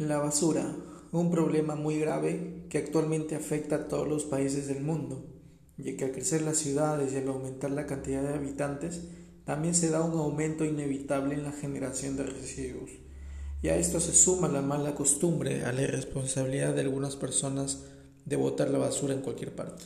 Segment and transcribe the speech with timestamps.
[0.00, 0.64] La basura,
[1.12, 5.26] un problema muy grave que actualmente afecta a todos los países del mundo,
[5.76, 9.02] ya que al crecer las ciudades y al aumentar la cantidad de habitantes,
[9.44, 12.90] también se da un aumento inevitable en la generación de residuos.
[13.60, 17.84] Y a esto se suma la mala costumbre, a la irresponsabilidad de algunas personas
[18.24, 19.84] de botar la basura en cualquier parte.